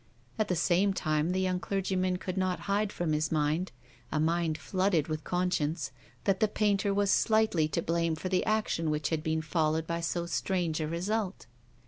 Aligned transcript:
At 0.39 0.47
the 0.47 0.55
same 0.55 0.93
time, 0.95 1.29
the 1.29 1.39
young 1.41 1.59
clergyman 1.59 2.17
could 2.17 2.35
not 2.35 2.61
hide 2.61 2.91
from 2.91 3.13
his 3.13 3.31
mind— 3.31 3.71
a 4.11 4.19
mind 4.19 4.57
flooded 4.57 5.07
with 5.07 5.23
conscience— 5.23 5.91
that 6.23 6.39
the 6.39 6.47
painter 6.47 6.91
was 6.91 7.11
slightly 7.11 7.67
to 7.67 7.83
blame 7.83 8.15
for 8.15 8.27
the 8.27 8.43
action 8.43 8.89
which 8.89 9.09
had 9.09 9.21
been 9.21 9.43
followed 9.43 9.85
by 9.85 10.01
so 10.01 10.25
strange 10.25 10.81
a 10.81 10.87
result. 10.87 11.45